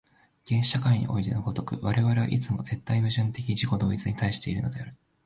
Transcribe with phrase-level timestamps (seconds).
[0.47, 4.95] 原始社会においての如く、我々はいつも絶対矛盾的自己同一に対しているのである。